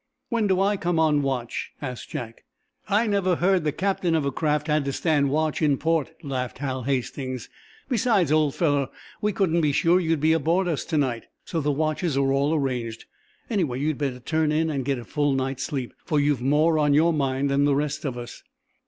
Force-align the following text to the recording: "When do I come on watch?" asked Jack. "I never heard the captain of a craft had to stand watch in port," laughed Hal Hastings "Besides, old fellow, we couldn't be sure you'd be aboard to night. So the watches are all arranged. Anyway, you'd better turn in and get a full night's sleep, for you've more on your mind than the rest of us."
"When 0.29 0.47
do 0.47 0.59
I 0.59 0.77
come 0.77 0.97
on 0.97 1.21
watch?" 1.21 1.73
asked 1.79 2.09
Jack. 2.09 2.43
"I 2.89 3.05
never 3.05 3.35
heard 3.35 3.63
the 3.63 3.71
captain 3.71 4.15
of 4.15 4.25
a 4.25 4.31
craft 4.31 4.65
had 4.65 4.83
to 4.85 4.91
stand 4.93 5.29
watch 5.29 5.61
in 5.61 5.77
port," 5.77 6.09
laughed 6.23 6.57
Hal 6.57 6.81
Hastings 6.81 7.49
"Besides, 7.87 8.31
old 8.31 8.55
fellow, 8.55 8.89
we 9.21 9.31
couldn't 9.31 9.61
be 9.61 9.71
sure 9.71 9.99
you'd 9.99 10.19
be 10.19 10.33
aboard 10.33 10.65
to 10.75 10.97
night. 10.97 11.25
So 11.45 11.61
the 11.61 11.71
watches 11.71 12.17
are 12.17 12.33
all 12.33 12.55
arranged. 12.55 13.05
Anyway, 13.47 13.79
you'd 13.79 13.99
better 13.99 14.19
turn 14.19 14.51
in 14.51 14.71
and 14.71 14.83
get 14.85 14.97
a 14.97 15.05
full 15.05 15.33
night's 15.33 15.65
sleep, 15.65 15.93
for 16.03 16.19
you've 16.19 16.41
more 16.41 16.79
on 16.79 16.95
your 16.95 17.13
mind 17.13 17.51
than 17.51 17.65
the 17.65 17.75
rest 17.75 18.03
of 18.03 18.17
us." 18.17 18.41